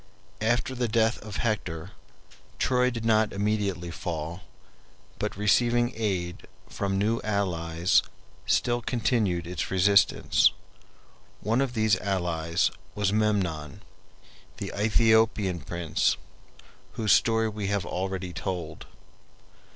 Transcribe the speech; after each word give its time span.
After 0.41 0.73
the 0.73 0.87
death 0.87 1.19
of 1.21 1.35
Hector, 1.35 1.91
Troy 2.57 2.89
did 2.89 3.05
not 3.05 3.31
immediately 3.31 3.91
fall, 3.91 4.41
but 5.19 5.37
receiving 5.37 5.93
aid 5.95 6.47
from 6.67 6.97
new 6.97 7.21
allies 7.23 8.01
still 8.47 8.81
continued 8.81 9.45
its 9.45 9.69
resistance. 9.69 10.53
One 11.41 11.61
of 11.61 11.75
these 11.75 11.99
allies 11.99 12.71
was 12.95 13.13
Memnon, 13.13 13.83
the 14.57 14.71
Aethiopian 14.75 15.63
prince, 15.67 16.17
whose 16.93 17.11
story 17.11 17.47
we 17.47 17.67
have 17.67 17.85
already 17.85 18.33
told. 18.33 18.87